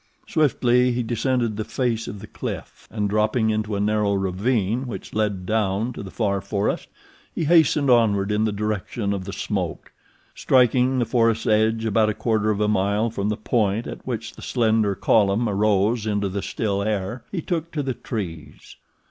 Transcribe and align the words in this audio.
Swiftly 0.27 0.91
he 0.93 1.03
descended 1.03 1.55
the 1.57 1.63
face 1.63 2.07
of 2.07 2.21
the 2.21 2.25
cliff, 2.25 2.87
and, 2.89 3.07
dropping 3.07 3.51
into 3.51 3.75
a 3.75 3.79
narrow 3.79 4.13
ravine 4.15 4.87
which 4.87 5.13
led 5.13 5.45
down 5.45 5.93
to 5.93 6.01
the 6.01 6.09
far 6.09 6.41
forest, 6.41 6.89
he 7.35 7.43
hastened 7.43 7.87
onward 7.87 8.31
in 8.31 8.43
the 8.43 8.51
direction 8.51 9.13
of 9.13 9.25
the 9.25 9.31
smoke. 9.31 9.91
Striking 10.33 10.97
the 10.97 11.05
forest's 11.05 11.45
edge 11.45 11.85
about 11.85 12.09
a 12.09 12.15
quarter 12.15 12.49
of 12.49 12.59
a 12.59 12.67
mile 12.67 13.11
from 13.11 13.29
the 13.29 13.37
point 13.37 13.85
at 13.85 14.03
which 14.03 14.33
the 14.33 14.41
slender 14.41 14.95
column 14.95 15.47
arose 15.47 16.07
into 16.07 16.29
the 16.29 16.41
still 16.41 16.81
air, 16.81 17.23
he 17.31 17.39
took 17.43 17.71
to 17.71 17.83
the 17.83 17.93
trees. 17.93 18.77